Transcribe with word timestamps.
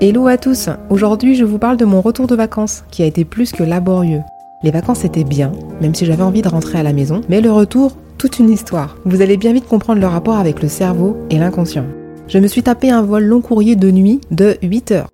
Hello 0.00 0.28
à 0.28 0.38
tous, 0.38 0.68
aujourd'hui 0.90 1.34
je 1.34 1.44
vous 1.44 1.58
parle 1.58 1.76
de 1.76 1.84
mon 1.84 2.00
retour 2.00 2.28
de 2.28 2.36
vacances 2.36 2.84
qui 2.88 3.02
a 3.02 3.06
été 3.06 3.24
plus 3.24 3.50
que 3.50 3.64
laborieux. 3.64 4.22
Les 4.62 4.70
vacances 4.70 5.04
étaient 5.04 5.24
bien, 5.24 5.50
même 5.80 5.92
si 5.92 6.06
j'avais 6.06 6.22
envie 6.22 6.40
de 6.40 6.48
rentrer 6.48 6.78
à 6.78 6.84
la 6.84 6.92
maison, 6.92 7.22
mais 7.28 7.40
le 7.40 7.50
retour, 7.50 7.96
toute 8.16 8.38
une 8.38 8.48
histoire. 8.48 8.96
Vous 9.04 9.22
allez 9.22 9.36
bien 9.36 9.52
vite 9.52 9.66
comprendre 9.66 10.00
le 10.00 10.06
rapport 10.06 10.36
avec 10.36 10.62
le 10.62 10.68
cerveau 10.68 11.16
et 11.30 11.38
l'inconscient. 11.38 11.84
Je 12.28 12.38
me 12.38 12.46
suis 12.46 12.62
tapé 12.62 12.92
un 12.92 13.02
vol 13.02 13.24
long 13.24 13.40
courrier 13.40 13.74
de 13.74 13.90
nuit 13.90 14.20
de 14.30 14.56
8 14.62 14.92
heures. 14.92 15.08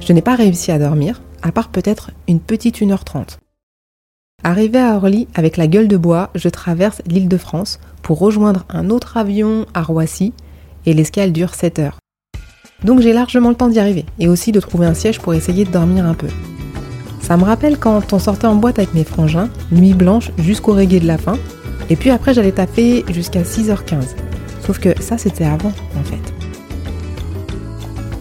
Je 0.00 0.14
n'ai 0.14 0.22
pas 0.22 0.34
réussi 0.34 0.72
à 0.72 0.78
dormir, 0.78 1.20
à 1.42 1.52
part 1.52 1.68
peut-être 1.68 2.10
une 2.26 2.40
petite 2.40 2.80
1h30. 2.80 3.36
Arrivé 4.44 4.78
à 4.78 4.96
Orly 4.96 5.28
avec 5.34 5.58
la 5.58 5.66
gueule 5.66 5.88
de 5.88 5.98
bois, 5.98 6.30
je 6.34 6.48
traverse 6.48 7.02
l'île 7.06 7.28
de 7.28 7.36
France 7.36 7.80
pour 8.00 8.18
rejoindre 8.18 8.64
un 8.70 8.88
autre 8.88 9.18
avion 9.18 9.66
à 9.74 9.82
Roissy 9.82 10.32
et 10.86 10.94
l'escale 10.94 11.32
dure 11.32 11.54
7 11.54 11.78
heures. 11.80 12.01
Donc 12.84 13.00
j'ai 13.00 13.12
largement 13.12 13.48
le 13.48 13.54
temps 13.54 13.68
d'y 13.68 13.78
arriver 13.78 14.04
et 14.18 14.28
aussi 14.28 14.52
de 14.52 14.60
trouver 14.60 14.86
un 14.86 14.94
siège 14.94 15.20
pour 15.20 15.34
essayer 15.34 15.64
de 15.64 15.70
dormir 15.70 16.04
un 16.04 16.14
peu. 16.14 16.28
Ça 17.20 17.36
me 17.36 17.44
rappelle 17.44 17.78
quand 17.78 18.12
on 18.12 18.18
sortait 18.18 18.46
en 18.46 18.56
boîte 18.56 18.78
avec 18.78 18.94
mes 18.94 19.04
frangins, 19.04 19.48
nuit 19.70 19.94
blanche 19.94 20.30
jusqu'au 20.38 20.74
reggae 20.74 21.00
de 21.00 21.06
la 21.06 21.18
fin, 21.18 21.38
et 21.88 21.96
puis 21.96 22.10
après 22.10 22.34
j'allais 22.34 22.52
taper 22.52 23.04
jusqu'à 23.10 23.42
6h15. 23.42 24.16
Sauf 24.66 24.78
que 24.78 25.00
ça 25.00 25.18
c'était 25.18 25.44
avant 25.44 25.72
en 25.98 26.04
fait. 26.04 26.32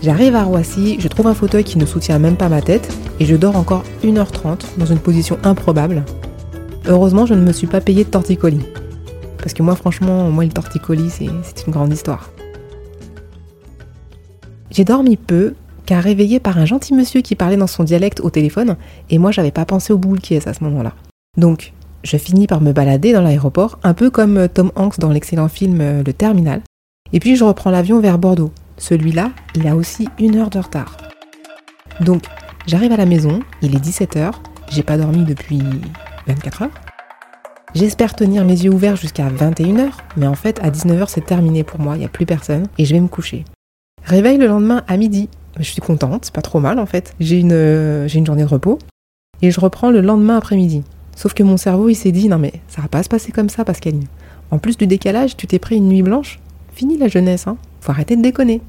J'arrive 0.04 0.36
à 0.36 0.44
Roissy, 0.44 0.98
je 1.00 1.08
trouve 1.08 1.28
un 1.28 1.36
fauteuil 1.36 1.64
qui 1.64 1.78
ne 1.78 1.86
soutient 1.86 2.18
même 2.18 2.36
pas 2.36 2.50
ma 2.50 2.62
tête 2.62 2.92
et 3.20 3.26
je 3.26 3.36
dors 3.36 3.56
encore 3.56 3.84
1h30 4.04 4.62
dans 4.78 4.86
une 4.88 4.98
position 4.98 5.38
improbable. 5.44 6.04
Heureusement, 6.88 7.28
je 7.28 7.36
ne 7.36 7.42
me 7.42 7.52
suis 7.54 7.68
pas 7.68 7.82
payé 7.82 8.04
de 8.04 8.10
torticolis. 8.10 8.66
Parce 9.38 9.54
que 9.54 9.62
moi, 9.62 9.76
franchement, 9.76 10.32
moi, 10.32 10.44
le 10.44 10.50
torticolis, 10.50 11.12
c'est 11.12 11.68
une 11.68 11.74
grande 11.74 11.94
histoire. 11.94 12.32
J'ai 14.72 14.86
dormi 14.86 15.18
peu, 15.18 15.56
car 15.86 16.02
réveillé 16.02 16.40
par 16.40 16.58
un 16.58 16.66
gentil 16.66 16.94
monsieur 16.94 17.22
qui 17.22 17.36
parlait 17.36 17.58
dans 17.58 17.68
son 17.68 17.84
dialecte 17.84 18.22
au 18.22 18.30
téléphone, 18.30 18.78
et 19.10 19.18
moi 19.18 19.32
j'avais 19.32 19.52
pas 19.52 19.66
pensé 19.66 19.92
au 19.92 20.00
est 20.30 20.48
à 20.48 20.54
ce 20.54 20.64
moment-là. 20.64 20.94
Donc, 21.38 21.74
je 22.04 22.16
finis 22.16 22.48
par 22.48 22.62
me 22.62 22.72
balader 22.72 23.12
dans 23.12 23.22
l'aéroport, 23.22 23.80
un 23.84 23.94
peu 23.94 24.10
comme 24.10 24.38
euh, 24.38 24.48
Tom 24.48 24.72
Hanks 24.76 25.00
dans 25.00 25.12
l'excellent 25.12 25.50
film 25.50 25.82
euh, 25.82 26.04
Le 26.06 26.14
Terminal, 26.14 26.62
et 27.12 27.20
puis 27.20 27.36
je 27.36 27.44
reprends 27.44 27.70
l'avion 27.70 28.00
vers 28.00 28.18
Bordeaux. 28.18 28.52
Celui-là, 28.78 29.32
il 29.56 29.68
a 29.68 29.76
aussi 29.76 30.08
une 30.18 30.38
heure 30.38 30.50
de 30.50 30.60
retard. 30.60 30.98
Donc, 32.00 32.24
j'arrive 32.66 32.94
à 32.94 32.98
la 32.98 33.06
maison, 33.06 33.42
il 33.62 33.76
est 33.76 33.86
17h, 33.86 34.32
j'ai 34.72 34.84
pas 34.84 34.98
dormi 34.98 35.26
depuis 35.26 35.62
24 36.28 36.62
heures. 36.64 36.82
J'espère 37.76 38.16
tenir 38.16 38.46
mes 38.46 38.64
yeux 38.64 38.72
ouverts 38.72 38.96
jusqu'à 38.96 39.30
21h, 39.30 39.90
mais 40.16 40.28
en 40.28 40.36
fait, 40.36 40.60
à 40.64 40.70
19h, 40.70 41.06
c'est 41.10 41.26
terminé 41.26 41.64
pour 41.64 41.80
moi, 41.80 41.96
il 41.96 42.00
n'y 42.00 42.06
a 42.06 42.10
plus 42.10 42.26
personne, 42.26 42.68
et 42.78 42.86
je 42.86 42.94
vais 42.94 43.02
me 43.02 43.10
coucher. 43.10 43.44
Réveil 44.04 44.38
le 44.38 44.48
lendemain 44.48 44.84
à 44.88 44.98
midi. 44.98 45.30
Je 45.58 45.64
suis 45.64 45.82
contente, 45.82 46.26
c'est 46.26 46.34
pas 46.34 46.42
trop 46.42 46.60
mal 46.60 46.80
en 46.80 46.86
fait. 46.86 47.14
J'ai 47.20 47.40
une, 47.40 47.52
euh, 47.52 48.08
j'ai 48.08 48.20
une 48.20 48.26
journée 48.26 48.44
de 48.44 48.48
repos. 48.48 48.80
Et 49.42 49.52
je 49.52 49.60
reprends 49.60 49.92
le 49.92 50.02
lendemain 50.02 50.38
après-midi. 50.38 50.84
Sauf 51.16 51.34
que 51.34 51.44
mon 51.44 51.58
cerveau, 51.58 51.90
il 51.90 51.96
s'est 51.96 52.12
dit, 52.12 52.30
non 52.30 52.38
mais 52.38 52.54
ça 52.68 52.82
va 52.82 52.88
pas 52.88 53.04
se 53.04 53.10
passer 53.10 53.32
comme 53.32 53.50
ça, 53.50 53.66
Pascaline. 53.66 54.08
En 54.50 54.60
plus 54.60 54.78
du 54.78 54.88
décalage, 54.88 55.38
tu 55.38 55.48
t'es 55.48 55.60
pris 55.60 55.78
une 55.78 55.88
nuit 55.88 56.04
blanche. 56.04 56.40
Fini 56.74 56.98
la 56.98 57.08
jeunesse, 57.08 57.48
hein. 57.48 57.58
Faut 57.80 57.92
arrêter 57.92 58.16
de 58.16 58.22
déconner. 58.22 58.62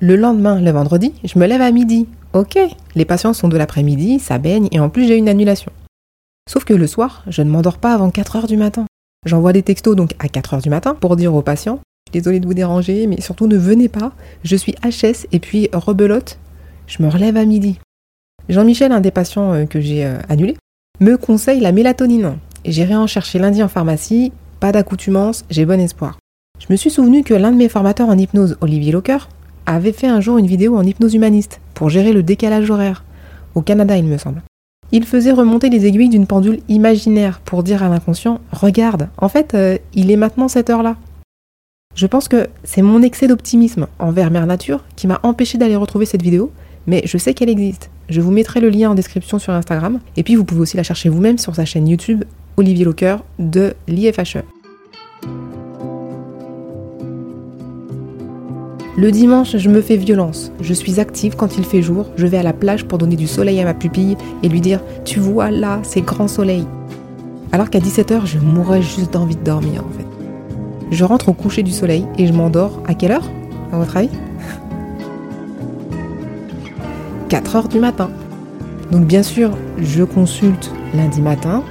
Le 0.00 0.16
lendemain, 0.16 0.60
le 0.60 0.70
vendredi, 0.70 1.14
je 1.24 1.38
me 1.38 1.46
lève 1.46 1.60
à 1.60 1.70
midi. 1.70 2.06
Ok, 2.32 2.58
les 2.94 3.04
patients 3.04 3.32
sont 3.32 3.48
de 3.48 3.56
l'après-midi, 3.56 4.18
ça 4.18 4.38
baigne, 4.38 4.68
et 4.72 4.80
en 4.80 4.88
plus 4.88 5.06
j'ai 5.06 5.16
une 5.16 5.28
annulation. 5.28 5.70
Sauf 6.50 6.64
que 6.64 6.74
le 6.74 6.86
soir, 6.86 7.22
je 7.28 7.42
ne 7.42 7.50
m'endors 7.50 7.78
pas 7.78 7.94
avant 7.94 8.10
4 8.10 8.36
heures 8.36 8.46
du 8.46 8.56
matin. 8.56 8.86
J'envoie 9.24 9.52
des 9.52 9.62
textos 9.62 9.96
donc 9.96 10.14
à 10.18 10.28
4 10.28 10.54
heures 10.54 10.62
du 10.62 10.68
matin 10.68 10.94
pour 10.94 11.16
dire 11.16 11.34
aux 11.34 11.42
patients 11.42 11.78
désolée 12.12 12.40
de 12.40 12.46
vous 12.46 12.54
déranger, 12.54 13.06
mais 13.06 13.20
surtout 13.20 13.46
ne 13.46 13.56
venez 13.56 13.88
pas. 13.88 14.12
Je 14.44 14.56
suis 14.56 14.74
HS 14.84 15.26
et 15.32 15.40
puis 15.40 15.68
rebelote. 15.72 16.38
Je 16.86 17.02
me 17.02 17.08
relève 17.08 17.36
à 17.36 17.44
midi. 17.44 17.78
Jean-Michel, 18.48 18.92
un 18.92 19.00
des 19.00 19.10
patients 19.10 19.52
euh, 19.52 19.64
que 19.64 19.80
j'ai 19.80 20.04
euh, 20.04 20.18
annulé, 20.28 20.56
me 21.00 21.16
conseille 21.16 21.60
la 21.60 21.72
mélatonine. 21.72 22.36
J'irai 22.64 22.94
en 22.94 23.06
chercher 23.06 23.38
lundi 23.38 23.62
en 23.62 23.68
pharmacie. 23.68 24.32
Pas 24.60 24.72
d'accoutumance, 24.72 25.44
j'ai 25.50 25.64
bon 25.64 25.80
espoir. 25.80 26.18
Je 26.58 26.66
me 26.70 26.76
suis 26.76 26.90
souvenu 26.90 27.24
que 27.24 27.34
l'un 27.34 27.52
de 27.52 27.56
mes 27.56 27.68
formateurs 27.68 28.08
en 28.08 28.16
hypnose, 28.16 28.56
Olivier 28.60 28.92
Locker, 28.92 29.28
avait 29.66 29.92
fait 29.92 30.06
un 30.06 30.20
jour 30.20 30.38
une 30.38 30.46
vidéo 30.46 30.76
en 30.76 30.84
hypnose 30.84 31.14
humaniste 31.14 31.60
pour 31.74 31.88
gérer 31.88 32.12
le 32.12 32.22
décalage 32.22 32.70
horaire. 32.70 33.04
Au 33.54 33.62
Canada, 33.62 33.96
il 33.96 34.04
me 34.04 34.18
semble. 34.18 34.42
Il 34.92 35.04
faisait 35.04 35.32
remonter 35.32 35.70
les 35.70 35.86
aiguilles 35.86 36.08
d'une 36.08 36.26
pendule 36.26 36.60
imaginaire 36.68 37.40
pour 37.44 37.62
dire 37.62 37.82
à 37.82 37.88
l'inconscient 37.88 38.40
Regarde, 38.52 39.08
en 39.18 39.28
fait, 39.28 39.54
euh, 39.54 39.78
il 39.94 40.10
est 40.10 40.16
maintenant 40.16 40.48
cette 40.48 40.70
heure-là. 40.70 40.96
Je 41.94 42.08
pense 42.08 42.26
que 42.26 42.48
c'est 42.64 42.82
mon 42.82 43.02
excès 43.02 43.28
d'optimisme 43.28 43.86
envers 44.00 44.32
Mère 44.32 44.46
Nature 44.46 44.84
qui 44.96 45.06
m'a 45.06 45.20
empêché 45.22 45.58
d'aller 45.58 45.76
retrouver 45.76 46.06
cette 46.06 46.22
vidéo, 46.22 46.50
mais 46.88 47.02
je 47.04 47.18
sais 47.18 47.34
qu'elle 47.34 47.48
existe. 47.48 47.88
Je 48.08 48.20
vous 48.20 48.32
mettrai 48.32 48.58
le 48.58 48.68
lien 48.68 48.90
en 48.90 48.94
description 48.96 49.38
sur 49.38 49.52
Instagram, 49.52 50.00
et 50.16 50.24
puis 50.24 50.34
vous 50.34 50.44
pouvez 50.44 50.60
aussi 50.60 50.76
la 50.76 50.82
chercher 50.82 51.08
vous-même 51.08 51.38
sur 51.38 51.54
sa 51.54 51.64
chaîne 51.64 51.86
YouTube 51.86 52.24
Olivier 52.56 52.84
Locker 52.84 53.18
de 53.38 53.74
l'IFHE. 53.86 54.38
Le 58.96 59.10
dimanche, 59.10 59.56
je 59.56 59.68
me 59.68 59.80
fais 59.80 59.96
violence. 59.96 60.50
Je 60.60 60.74
suis 60.74 60.98
active 60.98 61.36
quand 61.36 61.58
il 61.58 61.64
fait 61.64 61.82
jour. 61.82 62.06
Je 62.16 62.26
vais 62.26 62.38
à 62.38 62.42
la 62.42 62.52
plage 62.52 62.84
pour 62.86 62.98
donner 62.98 63.16
du 63.16 63.26
soleil 63.28 63.60
à 63.60 63.64
ma 63.64 63.74
pupille 63.74 64.16
et 64.42 64.48
lui 64.48 64.60
dire 64.60 64.80
Tu 65.04 65.20
vois 65.20 65.50
là, 65.50 65.80
c'est 65.84 66.00
grand 66.00 66.28
soleil. 66.28 66.64
Alors 67.52 67.70
qu'à 67.70 67.80
17h, 67.80 68.26
je 68.26 68.38
mourrais 68.38 68.82
juste 68.82 69.12
d'envie 69.12 69.36
de 69.36 69.44
dormir 69.44 69.84
en 69.84 69.90
fait. 69.96 70.03
Je 70.90 71.04
rentre 71.04 71.28
au 71.28 71.32
coucher 71.32 71.62
du 71.62 71.72
soleil 71.72 72.06
et 72.18 72.26
je 72.26 72.32
m'endors 72.32 72.82
à 72.86 72.94
quelle 72.94 73.12
heure, 73.12 73.30
à 73.72 73.78
votre 73.78 73.96
avis? 73.96 74.10
4 77.28 77.56
heures 77.56 77.68
du 77.68 77.80
matin. 77.80 78.10
Donc 78.92 79.06
bien 79.06 79.22
sûr, 79.22 79.56
je 79.78 80.04
consulte 80.04 80.70
lundi 80.94 81.20
matin. 81.20 81.64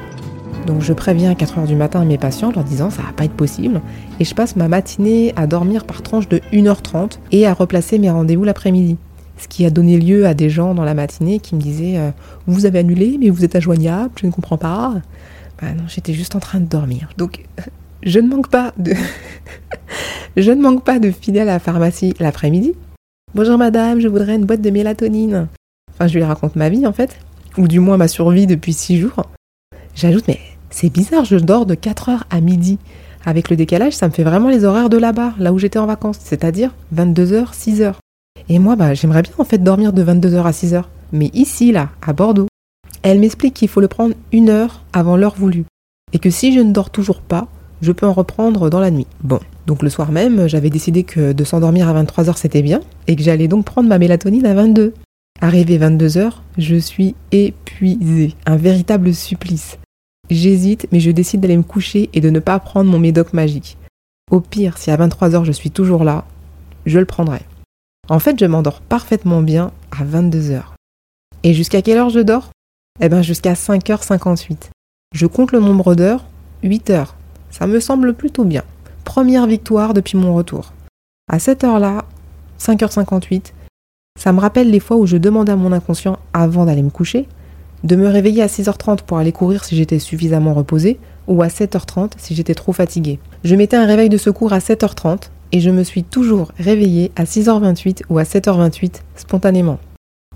Donc 0.67 0.81
je 0.81 0.93
préviens 0.93 1.31
à 1.31 1.35
4 1.35 1.59
heures 1.59 1.67
du 1.67 1.75
matin 1.75 2.03
mes 2.05 2.17
patients 2.17 2.49
en 2.49 2.51
leur 2.51 2.63
disant 2.63 2.89
ça 2.89 3.01
va 3.01 3.11
pas 3.13 3.25
être 3.25 3.33
possible. 3.33 3.81
Et 4.19 4.25
je 4.25 4.33
passe 4.35 4.55
ma 4.55 4.67
matinée 4.67 5.33
à 5.35 5.47
dormir 5.47 5.85
par 5.85 6.01
tranche 6.01 6.27
de 6.27 6.39
1h30 6.51 7.19
et 7.31 7.45
à 7.47 7.53
replacer 7.53 7.99
mes 7.99 8.09
rendez-vous 8.09 8.43
l'après-midi. 8.43 8.97
Ce 9.37 9.47
qui 9.47 9.65
a 9.65 9.69
donné 9.69 9.97
lieu 9.97 10.25
à 10.25 10.33
des 10.33 10.49
gens 10.49 10.73
dans 10.73 10.83
la 10.83 10.93
matinée 10.93 11.39
qui 11.39 11.55
me 11.55 11.61
disaient 11.61 11.97
euh, 11.97 12.11
Vous 12.47 12.65
avez 12.65 12.79
annulé, 12.79 13.17
mais 13.19 13.29
vous 13.29 13.43
êtes 13.43 13.55
injoignable, 13.55 14.11
je 14.21 14.25
ne 14.25 14.31
comprends 14.31 14.57
pas. 14.57 14.93
Bah 15.61 15.73
non, 15.75 15.83
j'étais 15.87 16.13
juste 16.13 16.35
en 16.35 16.39
train 16.39 16.59
de 16.59 16.65
dormir. 16.65 17.09
Donc 17.17 17.45
je 18.05 18.19
ne 18.19 18.27
manque 18.27 18.49
pas 18.49 18.73
de 18.77 18.93
je 20.37 20.51
ne 20.51 20.61
manque 20.61 20.83
pas 20.83 20.99
de 20.99 21.11
filer 21.11 21.41
à 21.41 21.45
la 21.45 21.59
pharmacie 21.59 22.13
l'après-midi. 22.19 22.73
Bonjour 23.33 23.57
madame, 23.57 23.99
je 23.99 24.07
voudrais 24.07 24.35
une 24.35 24.45
boîte 24.45 24.61
de 24.61 24.69
mélatonine. 24.69 25.47
Enfin, 25.91 26.07
je 26.07 26.15
lui 26.15 26.23
raconte 26.23 26.55
ma 26.55 26.69
vie 26.69 26.85
en 26.85 26.93
fait, 26.93 27.17
ou 27.57 27.67
du 27.67 27.79
moins 27.79 27.97
ma 27.97 28.07
survie 28.07 28.47
depuis 28.47 28.73
six 28.73 28.99
jours. 28.99 29.29
J'ajoute, 29.95 30.27
mais 30.27 30.39
c'est 30.69 30.91
bizarre, 30.91 31.25
je 31.25 31.37
dors 31.37 31.65
de 31.65 31.75
4 31.75 32.09
heures 32.09 32.23
à 32.29 32.41
midi. 32.41 32.77
Avec 33.25 33.49
le 33.49 33.55
décalage, 33.55 33.93
ça 33.93 34.07
me 34.07 34.13
fait 34.13 34.23
vraiment 34.23 34.49
les 34.49 34.65
horaires 34.65 34.89
de 34.89 34.97
là-bas, 34.97 35.33
là 35.39 35.53
où 35.53 35.59
j'étais 35.59 35.79
en 35.79 35.85
vacances, 35.85 36.17
c'est-à-dire 36.19 36.75
22h, 36.93 37.53
6h. 37.53 37.93
Et 38.49 38.59
moi, 38.59 38.75
bah, 38.75 38.93
j'aimerais 38.93 39.21
bien 39.21 39.33
en 39.37 39.45
fait 39.45 39.59
dormir 39.59 39.93
de 39.93 40.03
22h 40.03 40.43
à 40.43 40.51
6h. 40.51 40.83
Mais 41.13 41.29
ici, 41.33 41.71
là, 41.71 41.89
à 42.01 42.11
Bordeaux, 42.11 42.47
elle 43.03 43.19
m'explique 43.19 43.53
qu'il 43.53 43.69
faut 43.69 43.81
le 43.81 43.87
prendre 43.87 44.15
une 44.31 44.49
heure 44.49 44.83
avant 44.91 45.15
l'heure 45.15 45.35
voulue. 45.35 45.65
Et 46.11 46.19
que 46.19 46.29
si 46.29 46.53
je 46.53 46.59
ne 46.59 46.73
dors 46.73 46.89
toujours 46.89 47.21
pas, 47.21 47.47
je 47.83 47.91
peux 47.91 48.07
en 48.07 48.13
reprendre 48.13 48.69
dans 48.69 48.79
la 48.79 48.89
nuit. 48.89 49.07
Bon, 49.23 49.39
donc 49.67 49.83
le 49.83 49.89
soir 49.89 50.11
même, 50.11 50.47
j'avais 50.47 50.69
décidé 50.69 51.03
que 51.03 51.33
de 51.33 51.43
s'endormir 51.43 51.87
à 51.87 52.03
23h 52.03 52.37
c'était 52.37 52.61
bien, 52.61 52.81
et 53.07 53.15
que 53.15 53.21
j'allais 53.21 53.49
donc 53.49 53.65
prendre 53.65 53.89
ma 53.89 53.99
mélatonine 53.99 54.45
à 54.45 54.53
22. 54.53 54.93
Arrivé 55.41 55.77
22h, 55.77 56.31
je 56.57 56.75
suis 56.77 57.15
épuisée, 57.31 58.33
un 58.45 58.55
véritable 58.55 59.13
supplice. 59.13 59.77
J'hésite, 60.29 60.87
mais 60.93 61.01
je 61.01 61.11
décide 61.11 61.41
d'aller 61.41 61.57
me 61.57 61.63
coucher 61.63 62.09
et 62.13 62.21
de 62.21 62.29
ne 62.29 62.39
pas 62.39 62.57
prendre 62.59 62.89
mon 62.89 62.99
médoc 62.99 63.33
magique. 63.33 63.77
Au 64.31 64.39
pire, 64.39 64.77
si 64.77 64.89
à 64.89 64.95
23h 64.95 65.43
je 65.43 65.51
suis 65.51 65.69
toujours 65.69 66.05
là, 66.05 66.23
je 66.85 66.99
le 66.99 67.05
prendrai. 67.05 67.41
En 68.09 68.19
fait, 68.19 68.39
je 68.39 68.45
m'endors 68.45 68.79
parfaitement 68.79 69.41
bien 69.41 69.71
à 69.91 70.05
22h. 70.05 70.61
Et 71.43 71.53
jusqu'à 71.53 71.81
quelle 71.81 71.97
heure 71.97 72.09
je 72.09 72.21
dors? 72.21 72.49
Eh 73.01 73.09
bien 73.09 73.21
jusqu'à 73.21 73.53
5h58. 73.53 74.69
Je 75.13 75.25
compte 75.25 75.51
le 75.51 75.59
nombre 75.59 75.95
d'heures, 75.95 76.25
8 76.63 76.89
heures. 76.89 77.15
Ça 77.53 77.67
me 77.67 77.79
semble 77.79 78.15
plutôt 78.15 78.45
bien. 78.45 78.63
Première 79.03 79.45
victoire 79.45 79.93
depuis 79.93 80.17
mon 80.17 80.33
retour. 80.33 80.73
À 81.31 81.37
cette 81.37 81.63
heure-là, 81.63 82.03
5h58, 82.59 83.53
ça 84.19 84.33
me 84.33 84.39
rappelle 84.39 84.71
les 84.71 84.79
fois 84.79 84.97
où 84.97 85.05
je 85.05 85.17
demandais 85.17 85.51
à 85.51 85.55
mon 85.55 85.71
inconscient, 85.71 86.17
avant 86.33 86.65
d'aller 86.65 86.81
me 86.81 86.89
coucher, 86.89 87.27
de 87.83 87.95
me 87.95 88.07
réveiller 88.07 88.41
à 88.41 88.47
6h30 88.47 89.03
pour 89.03 89.19
aller 89.19 89.31
courir 89.31 89.65
si 89.65 89.75
j'étais 89.75 89.99
suffisamment 89.99 90.55
reposée, 90.55 90.99
ou 91.27 91.43
à 91.43 91.47
7h30 91.47 92.13
si 92.17 92.33
j'étais 92.33 92.55
trop 92.55 92.73
fatiguée. 92.73 93.19
Je 93.43 93.55
mettais 93.55 93.77
un 93.77 93.85
réveil 93.85 94.09
de 94.09 94.17
secours 94.17 94.51
à 94.51 94.57
7h30 94.57 95.29
et 95.51 95.59
je 95.59 95.69
me 95.69 95.83
suis 95.83 96.03
toujours 96.03 96.53
réveillée 96.57 97.11
à 97.15 97.25
6h28 97.25 98.05
ou 98.09 98.17
à 98.17 98.23
7h28 98.23 99.01
spontanément. 99.15 99.77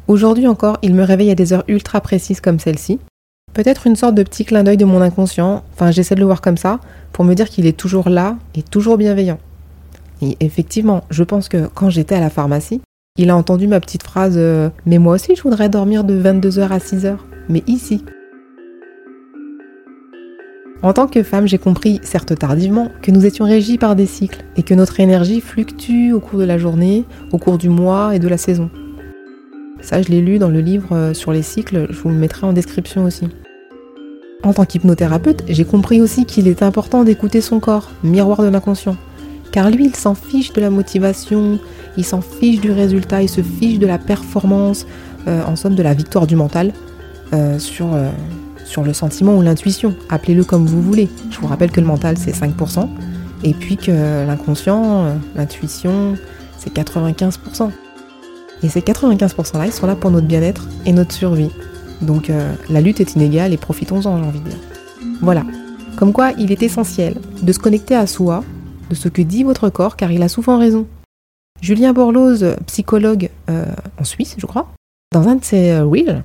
Aujourd'hui 0.07 0.45
encore, 0.45 0.77
il 0.83 0.93
me 0.93 1.03
réveille 1.03 1.31
à 1.31 1.35
des 1.35 1.51
heures 1.51 1.65
ultra 1.67 1.99
précises 1.99 2.41
comme 2.41 2.59
celle-ci. 2.59 2.99
Peut-être 3.57 3.87
une 3.87 3.95
sorte 3.95 4.13
de 4.13 4.21
petit 4.21 4.45
clin 4.45 4.63
d'œil 4.63 4.77
de 4.77 4.85
mon 4.85 5.01
inconscient, 5.01 5.63
enfin 5.73 5.89
j'essaie 5.89 6.13
de 6.13 6.19
le 6.19 6.27
voir 6.27 6.41
comme 6.41 6.57
ça, 6.57 6.79
pour 7.11 7.25
me 7.25 7.33
dire 7.33 7.49
qu'il 7.49 7.65
est 7.65 7.75
toujours 7.75 8.07
là 8.07 8.37
et 8.53 8.61
toujours 8.61 8.99
bienveillant. 8.99 9.39
Et 10.21 10.37
effectivement, 10.41 11.05
je 11.09 11.23
pense 11.23 11.49
que 11.49 11.65
quand 11.73 11.89
j'étais 11.89 12.13
à 12.13 12.19
la 12.19 12.29
pharmacie, 12.29 12.81
il 13.17 13.31
a 13.31 13.35
entendu 13.35 13.65
ma 13.65 13.79
petite 13.79 14.03
phrase 14.03 14.35
euh, 14.37 14.69
Mais 14.85 14.99
moi 14.99 15.15
aussi 15.15 15.35
je 15.35 15.41
voudrais 15.41 15.69
dormir 15.69 16.03
de 16.03 16.13
22h 16.21 16.67
à 16.69 16.77
6h, 16.77 17.15
mais 17.49 17.63
ici. 17.65 18.05
En 20.83 20.93
tant 20.93 21.07
que 21.07 21.23
femme, 21.23 21.47
j'ai 21.47 21.57
compris, 21.57 21.99
certes 22.03 22.37
tardivement, 22.37 22.91
que 23.01 23.09
nous 23.09 23.25
étions 23.25 23.45
régis 23.45 23.77
par 23.77 23.95
des 23.95 24.05
cycles 24.05 24.45
et 24.55 24.61
que 24.61 24.75
notre 24.75 24.99
énergie 24.99 25.41
fluctue 25.41 26.11
au 26.13 26.19
cours 26.19 26.37
de 26.37 26.45
la 26.45 26.59
journée, 26.59 27.05
au 27.31 27.39
cours 27.39 27.57
du 27.57 27.69
mois 27.69 28.15
et 28.15 28.19
de 28.19 28.27
la 28.27 28.37
saison. 28.37 28.69
Ça, 29.81 30.03
je 30.03 30.09
l'ai 30.09 30.21
lu 30.21 30.37
dans 30.37 30.49
le 30.49 30.61
livre 30.61 30.95
euh, 30.95 31.13
sur 31.15 31.31
les 31.31 31.41
cycles, 31.41 31.87
je 31.89 31.99
vous 31.99 32.09
le 32.09 32.15
mettrai 32.15 32.45
en 32.45 32.53
description 32.53 33.03
aussi. 33.03 33.27
En 34.43 34.53
tant 34.53 34.65
qu'hypnothérapeute, 34.65 35.43
j'ai 35.47 35.65
compris 35.65 36.01
aussi 36.01 36.25
qu'il 36.25 36.47
est 36.47 36.61
important 36.61 37.03
d'écouter 37.03 37.41
son 37.41 37.59
corps, 37.59 37.89
miroir 38.03 38.41
de 38.41 38.47
l'inconscient. 38.47 38.95
Car 39.51 39.69
lui, 39.69 39.85
il 39.85 39.95
s'en 39.95 40.13
fiche 40.13 40.53
de 40.53 40.61
la 40.61 40.69
motivation, 40.69 41.59
il 41.97 42.05
s'en 42.05 42.21
fiche 42.21 42.59
du 42.59 42.71
résultat, 42.71 43.21
il 43.23 43.29
se 43.29 43.41
fiche 43.41 43.79
de 43.79 43.87
la 43.87 43.97
performance, 43.97 44.85
euh, 45.27 45.43
en 45.45 45.55
somme 45.55 45.75
de 45.75 45.83
la 45.83 45.93
victoire 45.93 46.27
du 46.27 46.35
mental, 46.35 46.71
euh, 47.33 47.57
sur, 47.59 47.89
sur 48.63 48.83
le 48.83 48.93
sentiment 48.93 49.35
ou 49.35 49.41
l'intuition. 49.41 49.95
Appelez-le 50.09 50.43
comme 50.43 50.65
vous 50.65 50.81
voulez. 50.81 51.09
Je 51.31 51.39
vous 51.39 51.47
rappelle 51.47 51.71
que 51.71 51.81
le 51.81 51.87
mental, 51.87 52.17
c'est 52.17 52.35
5%, 52.35 52.87
et 53.43 53.53
puis 53.53 53.77
que 53.77 54.25
l'inconscient, 54.25 55.15
l'intuition, 55.35 56.15
c'est 56.57 56.73
95%. 56.73 57.71
Et 58.63 58.69
ces 58.69 58.81
95%-là, 58.81 59.65
ils 59.67 59.73
sont 59.73 59.87
là 59.87 59.95
pour 59.95 60.11
notre 60.11 60.27
bien-être 60.27 60.67
et 60.85 60.91
notre 60.91 61.11
survie. 61.11 61.51
Donc 62.01 62.29
euh, 62.29 62.53
la 62.69 62.81
lutte 62.81 62.99
est 62.99 63.15
inégale 63.15 63.53
et 63.53 63.57
profitons-en, 63.57 64.17
j'ai 64.17 64.27
envie 64.27 64.39
de 64.39 64.49
dire. 64.49 64.59
Voilà. 65.21 65.43
Comme 65.97 66.13
quoi, 66.13 66.31
il 66.37 66.51
est 66.51 66.61
essentiel 66.61 67.15
de 67.41 67.51
se 67.51 67.59
connecter 67.59 67.95
à 67.95 68.05
soi, 68.05 68.43
de 68.89 68.95
ce 68.95 69.09
que 69.09 69.21
dit 69.21 69.43
votre 69.43 69.69
corps, 69.69 69.95
car 69.95 70.11
il 70.11 70.21
a 70.21 70.29
souvent 70.29 70.59
raison. 70.59 70.85
Julien 71.61 71.93
Borlose, 71.93 72.55
psychologue 72.67 73.29
euh, 73.49 73.65
en 73.99 74.03
Suisse, 74.03 74.35
je 74.37 74.45
crois, 74.45 74.67
dans 75.11 75.27
un 75.27 75.35
de 75.35 75.43
ses 75.43 75.71
euh, 75.71 75.85
reels, 75.85 76.23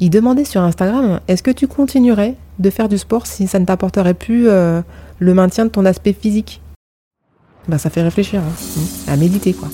il 0.00 0.10
demandait 0.10 0.44
sur 0.44 0.60
Instagram 0.60 1.20
Est-ce 1.28 1.42
que 1.42 1.50
tu 1.50 1.66
continuerais 1.66 2.34
de 2.58 2.68
faire 2.68 2.88
du 2.88 2.98
sport 2.98 3.26
si 3.26 3.46
ça 3.46 3.58
ne 3.58 3.64
t'apporterait 3.64 4.14
plus 4.14 4.46
le 4.46 5.34
maintien 5.34 5.64
de 5.64 5.70
ton 5.70 5.84
aspect 5.84 6.12
physique? 6.12 6.60
Ben 7.68 7.78
ça 7.78 7.90
fait 7.90 8.02
réfléchir, 8.02 8.40
hein. 8.40 8.82
à 9.12 9.16
méditer 9.16 9.54
quoi. 9.54 9.68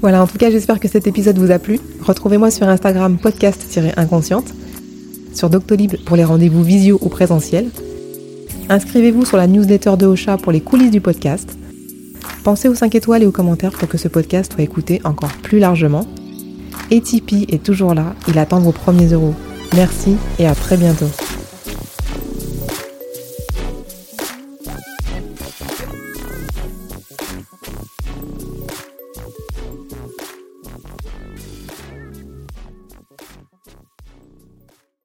Voilà, 0.00 0.22
en 0.22 0.26
tout 0.26 0.38
cas, 0.38 0.50
j'espère 0.50 0.78
que 0.78 0.88
cet 0.88 1.06
épisode 1.06 1.38
vous 1.38 1.50
a 1.50 1.58
plu. 1.58 1.80
Retrouvez-moi 2.00 2.50
sur 2.50 2.68
Instagram 2.68 3.18
podcast-inconsciente, 3.18 4.52
sur 5.34 5.50
Doctolib 5.50 5.96
pour 6.04 6.16
les 6.16 6.24
rendez-vous 6.24 6.62
visio 6.62 6.98
ou 7.00 7.08
présentiels. 7.08 7.70
Inscrivez-vous 8.68 9.24
sur 9.24 9.36
la 9.36 9.46
newsletter 9.46 9.96
de 9.96 10.06
Ocha 10.06 10.36
pour 10.36 10.52
les 10.52 10.60
coulisses 10.60 10.90
du 10.90 11.00
podcast. 11.00 11.56
Pensez 12.44 12.68
aux 12.68 12.74
5 12.74 12.94
étoiles 12.94 13.22
et 13.22 13.26
aux 13.26 13.32
commentaires 13.32 13.72
pour 13.72 13.88
que 13.88 13.98
ce 13.98 14.08
podcast 14.08 14.52
soit 14.52 14.62
écouté 14.62 15.00
encore 15.04 15.32
plus 15.42 15.58
largement. 15.58 16.06
Et 16.90 17.00
Tipeee 17.00 17.46
est 17.48 17.62
toujours 17.62 17.94
là, 17.94 18.14
il 18.28 18.38
attend 18.38 18.60
vos 18.60 18.72
premiers 18.72 19.12
euros. 19.12 19.34
Merci 19.74 20.16
et 20.38 20.46
à 20.46 20.54
très 20.54 20.76
bientôt. 20.76 21.10